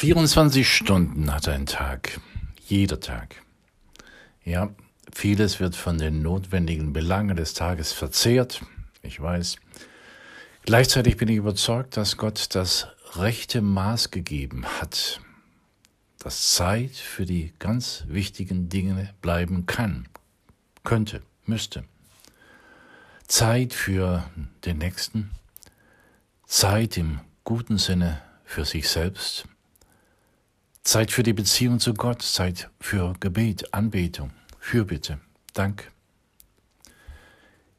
24 0.00 0.66
Stunden 0.66 1.30
hat 1.30 1.46
ein 1.46 1.66
Tag, 1.66 2.22
jeder 2.66 3.00
Tag. 3.00 3.36
Ja, 4.42 4.70
vieles 5.12 5.60
wird 5.60 5.76
von 5.76 5.98
den 5.98 6.22
notwendigen 6.22 6.94
Belangen 6.94 7.36
des 7.36 7.52
Tages 7.52 7.92
verzehrt, 7.92 8.62
ich 9.02 9.20
weiß. 9.20 9.56
Gleichzeitig 10.64 11.18
bin 11.18 11.28
ich 11.28 11.36
überzeugt, 11.36 11.98
dass 11.98 12.16
Gott 12.16 12.54
das 12.54 12.86
rechte 13.12 13.60
Maß 13.60 14.10
gegeben 14.10 14.64
hat, 14.64 15.20
dass 16.18 16.54
Zeit 16.54 16.92
für 16.92 17.26
die 17.26 17.52
ganz 17.58 18.04
wichtigen 18.08 18.70
Dinge 18.70 19.12
bleiben 19.20 19.66
kann, 19.66 20.08
könnte, 20.82 21.20
müsste. 21.44 21.84
Zeit 23.28 23.74
für 23.74 24.24
den 24.64 24.78
Nächsten, 24.78 25.30
Zeit 26.46 26.96
im 26.96 27.20
guten 27.44 27.76
Sinne 27.76 28.22
für 28.46 28.64
sich 28.64 28.88
selbst, 28.88 29.46
Zeit 30.82 31.10
für 31.10 31.22
die 31.22 31.34
Beziehung 31.34 31.78
zu 31.78 31.94
Gott, 31.94 32.22
Zeit 32.22 32.70
für 32.80 33.12
Gebet, 33.20 33.74
Anbetung, 33.74 34.32
Fürbitte, 34.58 35.20
Dank. 35.52 35.92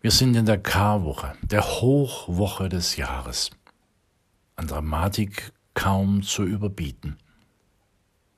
Wir 0.00 0.10
sind 0.10 0.34
in 0.34 0.46
der 0.46 0.58
Karwoche, 0.58 1.34
der 1.42 1.62
Hochwoche 1.62 2.68
des 2.68 2.96
Jahres. 2.96 3.50
An 4.56 4.66
Dramatik 4.66 5.52
kaum 5.74 6.22
zu 6.22 6.44
überbieten. 6.44 7.18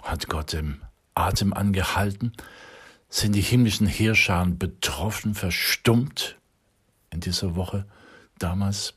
Hat 0.02 0.28
Gott 0.28 0.52
im 0.52 0.82
Atem 1.14 1.54
angehalten? 1.54 2.32
Sind 3.08 3.34
die 3.34 3.40
himmlischen 3.40 3.86
Heerscharen 3.86 4.58
betroffen, 4.58 5.34
verstummt 5.34 6.36
in 7.10 7.20
dieser 7.20 7.56
Woche 7.56 7.86
damals? 8.38 8.94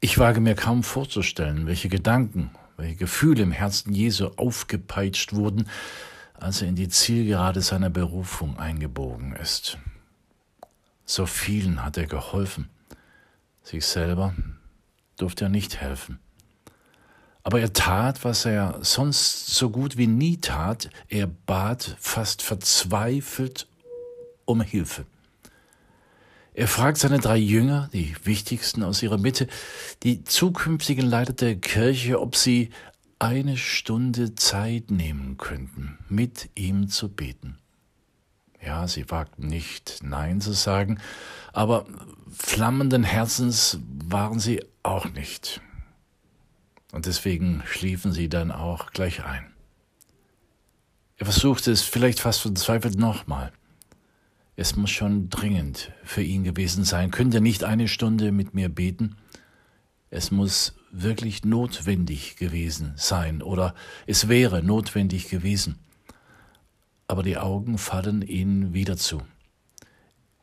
Ich 0.00 0.18
wage 0.18 0.40
mir 0.40 0.54
kaum 0.54 0.82
vorzustellen, 0.82 1.66
welche 1.66 1.88
Gedanken 1.88 2.50
welche 2.76 2.96
Gefühle 2.96 3.42
im 3.42 3.52
Herzen 3.52 3.92
Jesu 3.92 4.28
aufgepeitscht 4.36 5.32
wurden, 5.32 5.68
als 6.34 6.62
er 6.62 6.68
in 6.68 6.76
die 6.76 6.88
Zielgerade 6.88 7.60
seiner 7.62 7.90
Berufung 7.90 8.58
eingebogen 8.58 9.34
ist. 9.34 9.78
So 11.04 11.26
vielen 11.26 11.84
hat 11.84 11.96
er 11.96 12.06
geholfen, 12.06 12.68
sich 13.62 13.86
selber 13.86 14.34
durfte 15.16 15.46
er 15.46 15.48
nicht 15.48 15.80
helfen. 15.80 16.18
Aber 17.42 17.60
er 17.60 17.72
tat, 17.72 18.24
was 18.24 18.44
er 18.44 18.78
sonst 18.82 19.54
so 19.54 19.70
gut 19.70 19.96
wie 19.96 20.08
nie 20.08 20.38
tat, 20.38 20.90
er 21.08 21.28
bat 21.28 21.96
fast 22.00 22.42
verzweifelt 22.42 23.68
um 24.44 24.60
Hilfe. 24.60 25.06
Er 26.56 26.68
fragt 26.68 26.96
seine 26.96 27.18
drei 27.18 27.36
Jünger, 27.36 27.90
die 27.92 28.16
wichtigsten 28.24 28.82
aus 28.82 29.02
ihrer 29.02 29.18
Mitte, 29.18 29.46
die 30.02 30.24
zukünftigen 30.24 31.04
Leiter 31.04 31.34
der 31.34 31.56
Kirche, 31.56 32.18
ob 32.18 32.34
sie 32.34 32.70
eine 33.18 33.58
Stunde 33.58 34.34
Zeit 34.36 34.90
nehmen 34.90 35.36
könnten, 35.36 35.98
mit 36.08 36.48
ihm 36.54 36.88
zu 36.88 37.10
beten. 37.10 37.58
Ja, 38.64 38.88
sie 38.88 39.10
wagten 39.10 39.48
nicht 39.48 39.98
Nein 40.02 40.40
zu 40.40 40.54
sagen, 40.54 40.98
aber 41.52 41.84
flammenden 42.32 43.04
Herzens 43.04 43.78
waren 44.06 44.40
sie 44.40 44.64
auch 44.82 45.10
nicht. 45.10 45.60
Und 46.90 47.04
deswegen 47.04 47.64
schliefen 47.66 48.12
sie 48.12 48.30
dann 48.30 48.50
auch 48.50 48.92
gleich 48.92 49.22
ein. 49.22 49.52
Er 51.18 51.26
versuchte 51.26 51.70
es 51.70 51.82
vielleicht 51.82 52.20
fast 52.20 52.40
verzweifelt 52.40 52.98
nochmal. 52.98 53.52
Es 54.58 54.74
muss 54.74 54.90
schon 54.90 55.28
dringend 55.28 55.92
für 56.02 56.22
ihn 56.22 56.42
gewesen 56.42 56.84
sein. 56.84 57.10
Könnt 57.10 57.34
ihr 57.34 57.42
nicht 57.42 57.62
eine 57.62 57.88
Stunde 57.88 58.32
mit 58.32 58.54
mir 58.54 58.70
beten? 58.70 59.16
Es 60.08 60.30
muss 60.30 60.74
wirklich 60.90 61.44
notwendig 61.44 62.36
gewesen 62.36 62.94
sein 62.96 63.42
oder 63.42 63.74
es 64.06 64.28
wäre 64.28 64.62
notwendig 64.62 65.28
gewesen. 65.28 65.78
Aber 67.06 67.22
die 67.22 67.36
Augen 67.36 67.76
fallen 67.76 68.22
ihm 68.22 68.72
wieder 68.72 68.96
zu. 68.96 69.20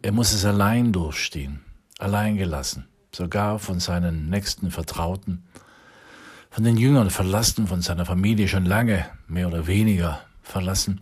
Er 0.03 0.11
muss 0.11 0.31
es 0.31 0.45
allein 0.45 0.93
durchstehen, 0.93 1.61
allein 1.97 2.37
gelassen, 2.37 2.85
sogar 3.11 3.57
von 3.57 3.79
seinen 3.79 4.29
nächsten 4.29 4.69
Vertrauten, 4.69 5.43
von 6.51 6.63
den 6.63 6.77
Jüngern 6.77 7.09
verlassen, 7.09 7.65
von 7.65 7.81
seiner 7.81 8.05
Familie 8.05 8.47
schon 8.47 8.65
lange, 8.65 9.07
mehr 9.27 9.47
oder 9.47 9.65
weniger 9.65 10.21
verlassen 10.43 11.01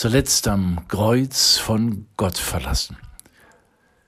zuletzt 0.00 0.48
am 0.48 0.88
Kreuz 0.88 1.58
von 1.58 2.06
Gott 2.16 2.38
verlassen. 2.38 2.96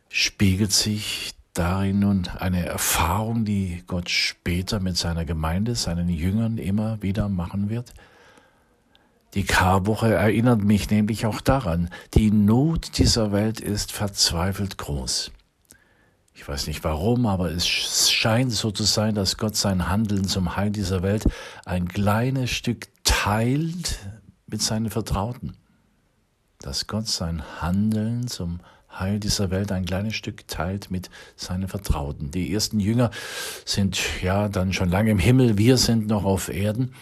Spiegelt 0.08 0.72
sich 0.72 1.34
darin 1.52 1.98
nun 1.98 2.28
eine 2.28 2.64
Erfahrung, 2.64 3.44
die 3.44 3.84
Gott 3.86 4.08
später 4.08 4.80
mit 4.80 4.96
seiner 4.96 5.26
Gemeinde, 5.26 5.74
seinen 5.74 6.08
Jüngern 6.08 6.56
immer 6.56 7.02
wieder 7.02 7.28
machen 7.28 7.68
wird? 7.68 7.92
Die 9.34 9.44
Karwoche 9.44 10.14
erinnert 10.14 10.64
mich 10.64 10.88
nämlich 10.88 11.26
auch 11.26 11.42
daran, 11.42 11.90
die 12.14 12.30
Not 12.30 12.96
dieser 12.96 13.30
Welt 13.30 13.60
ist 13.60 13.92
verzweifelt 13.92 14.78
groß. 14.78 15.30
Ich 16.32 16.48
weiß 16.48 16.68
nicht 16.68 16.84
warum, 16.84 17.26
aber 17.26 17.50
es 17.50 17.68
scheint 17.68 18.52
so 18.52 18.70
zu 18.70 18.84
sein, 18.84 19.14
dass 19.14 19.36
Gott 19.36 19.56
sein 19.56 19.90
Handeln 19.90 20.26
zum 20.26 20.56
Heil 20.56 20.70
dieser 20.70 21.02
Welt 21.02 21.26
ein 21.66 21.86
kleines 21.86 22.48
Stück 22.48 22.86
teilt 23.04 23.98
mit 24.46 24.62
seinen 24.62 24.88
Vertrauten 24.88 25.58
dass 26.62 26.86
Gott 26.86 27.08
sein 27.08 27.42
Handeln 27.60 28.26
zum 28.26 28.60
Heil 28.90 29.20
dieser 29.20 29.50
Welt 29.50 29.72
ein 29.72 29.84
kleines 29.84 30.14
Stück 30.14 30.46
teilt 30.48 30.90
mit 30.90 31.10
seinen 31.36 31.68
Vertrauten. 31.68 32.30
Die 32.30 32.52
ersten 32.52 32.78
Jünger 32.78 33.10
sind 33.64 34.00
ja 34.22 34.48
dann 34.48 34.72
schon 34.72 34.88
lange 34.88 35.10
im 35.10 35.18
Himmel, 35.18 35.58
wir 35.58 35.76
sind 35.76 36.06
noch 36.06 36.24
auf 36.24 36.48
Erden. 36.48 36.94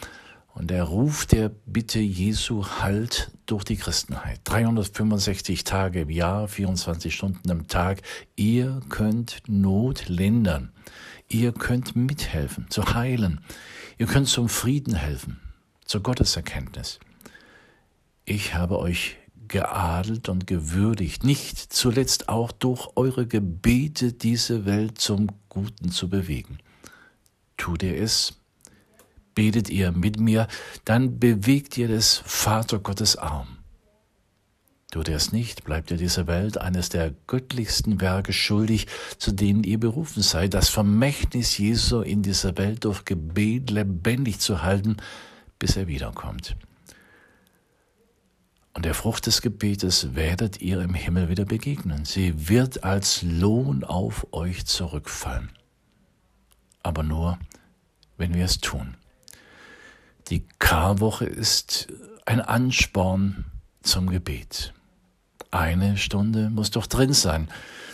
Und 0.53 0.71
der 0.71 0.85
Ruf 0.85 1.27
der 1.27 1.49
Bitte 1.49 2.01
Jesu 2.01 2.67
halt 2.81 3.31
durch 3.47 3.65
die 3.65 3.77
Christenheit. 3.77 4.41
365 4.45 5.65
Tage 5.65 6.03
im 6.03 6.11
Jahr, 6.11 6.49
24 6.49 7.15
Stunden 7.15 7.51
am 7.51 7.69
Tag. 7.69 8.03
Ihr 8.37 8.81
könnt 8.89 9.43
Not 9.47 10.09
lindern. 10.09 10.73
Ihr 11.29 11.53
könnt 11.53 11.95
mithelfen, 11.95 12.67
zu 12.69 12.95
heilen. 12.95 13.41
Ihr 13.97 14.07
könnt 14.07 14.29
zum 14.29 14.49
Frieden 14.49 14.95
helfen, 14.95 15.41
zur 15.85 16.03
Gotteserkenntnis. 16.03 16.99
Ich 18.25 18.55
habe 18.55 18.79
euch 18.81 19.17
geadelt 19.51 20.29
und 20.29 20.47
gewürdigt, 20.47 21.25
nicht 21.25 21.59
zuletzt 21.59 22.29
auch 22.29 22.53
durch 22.53 22.89
eure 22.97 23.27
Gebete 23.27 24.13
diese 24.13 24.65
Welt 24.65 24.99
zum 24.99 25.27
Guten 25.49 25.91
zu 25.91 26.09
bewegen. 26.09 26.59
Tut 27.57 27.83
ihr 27.83 28.01
es? 28.01 28.39
Betet 29.35 29.69
ihr 29.69 29.93
mit 29.93 30.19
mir, 30.19 30.47
dann 30.85 31.19
bewegt 31.19 31.77
ihr 31.77 31.89
des 31.89 32.23
Vater 32.25 32.79
Gottes 32.79 33.17
Arm. 33.17 33.59
Tut 34.91 35.09
ihr 35.09 35.17
es 35.17 35.33
nicht, 35.33 35.65
bleibt 35.65 35.91
ihr 35.91 35.97
dieser 35.97 36.27
Welt 36.27 36.59
eines 36.59 36.89
der 36.89 37.15
göttlichsten 37.27 38.01
Werke 38.01 38.33
schuldig, 38.33 38.87
zu 39.19 39.31
denen 39.31 39.63
ihr 39.63 39.79
berufen 39.79 40.23
seid, 40.23 40.55
das 40.55 40.69
Vermächtnis 40.69 41.59
Jesu 41.59 42.01
in 42.01 42.23
dieser 42.23 42.57
Welt 42.57 42.85
durch 42.85 43.05
Gebet 43.05 43.71
lebendig 43.71 44.41
zu 44.41 44.63
halten, 44.63 44.97
bis 45.59 45.77
er 45.77 45.87
wiederkommt 45.87 46.57
und 48.73 48.85
der 48.85 48.95
Frucht 48.95 49.27
des 49.27 49.43
Gebetes 49.43 50.15
werdet 50.15 50.61
ihr 50.61 50.81
im 50.81 50.95
Himmel 50.95 51.29
wieder 51.29 51.45
begegnen. 51.45 52.05
Sie 52.05 52.49
wird 52.49 52.85
als 52.85 53.23
Lohn 53.23 53.83
auf 53.85 54.27
euch 54.33 54.65
zurückfallen. 54.67 55.51
Aber 56.83 57.03
nur, 57.03 57.39
wenn 58.17 58.35
wir 58.35 58.45
es 58.45 58.61
tun. 58.61 58.97
Die 60.29 60.47
Karwoche 60.59 61.25
ist 61.25 61.89
ein 62.27 62.41
Ansporn 62.41 63.45
zum 63.83 64.09
Gebet. 64.09 64.73
Eine 65.51 65.97
Stunde 65.97 66.49
muss 66.51 66.71
doch 66.71 66.87
drin 66.87 67.13
sein, 67.13 67.49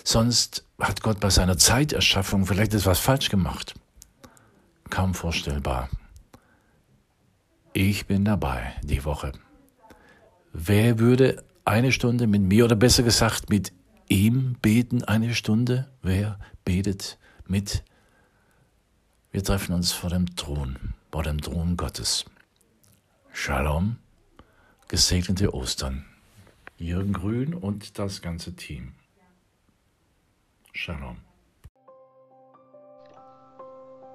sonst 0.04 0.64
hat 0.78 1.02
Gott 1.02 1.20
bei 1.20 1.30
seiner 1.30 1.56
Zeiterschaffung 1.56 2.44
vielleicht 2.44 2.74
etwas 2.74 2.98
falsch 2.98 3.30
gemacht. 3.30 3.74
Kaum 4.90 5.14
vorstellbar. 5.14 5.88
Ich 7.72 8.06
bin 8.06 8.26
dabei 8.26 8.74
die 8.82 9.04
Woche. 9.04 9.32
Wer 10.58 10.98
würde 10.98 11.44
eine 11.66 11.92
Stunde 11.92 12.26
mit 12.26 12.40
mir 12.40 12.64
oder 12.64 12.76
besser 12.76 13.02
gesagt 13.02 13.50
mit 13.50 13.74
ihm 14.08 14.56
beten 14.62 15.04
eine 15.04 15.34
Stunde? 15.34 15.90
Wer 16.00 16.38
betet 16.64 17.18
mit? 17.46 17.84
Wir 19.32 19.44
treffen 19.44 19.74
uns 19.74 19.92
vor 19.92 20.08
dem 20.08 20.34
Thron, 20.34 20.94
vor 21.12 21.24
dem 21.24 21.42
Thron 21.42 21.76
Gottes. 21.76 22.24
Shalom, 23.34 23.96
gesegnete 24.88 25.52
Ostern. 25.52 26.06
Jürgen 26.78 27.12
Grün 27.12 27.52
und 27.52 27.98
das 27.98 28.22
ganze 28.22 28.56
Team. 28.56 28.92
Shalom. 30.72 31.18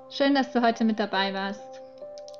Schön, 0.09 0.33
dass 0.33 0.51
du 0.51 0.63
heute 0.63 0.85
mit 0.85 0.97
dabei 0.97 1.35
warst. 1.35 1.81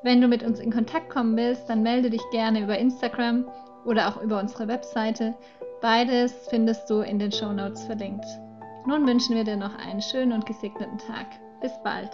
Wenn 0.02 0.22
du 0.22 0.28
mit 0.28 0.42
uns 0.42 0.60
in 0.60 0.72
Kontakt 0.72 1.12
kommen 1.12 1.38
willst, 1.38 1.70
dann 1.70 1.84
melde 1.84 2.10
dich 2.10 2.24
gerne 2.32 2.64
über 2.64 2.80
Instagram 2.80 3.46
oder 3.86 4.08
auch 4.08 4.22
über 4.22 4.40
unsere 4.40 4.68
Webseite. 4.68 5.36
Beides 5.82 6.34
findest 6.50 6.90
du 6.90 7.02
in 7.02 7.20
den 7.20 7.32
Show 7.32 7.52
Notes 7.52 7.84
verlinkt. 7.86 8.26
Nun 8.86 9.06
wünschen 9.08 9.36
wir 9.36 9.44
dir 9.44 9.58
noch 9.58 9.76
einen 9.78 10.02
schönen 10.02 10.32
und 10.32 10.46
gesegneten 10.46 10.98
Tag. 10.98 11.28
Bis 11.62 11.72
bald. 11.84 12.12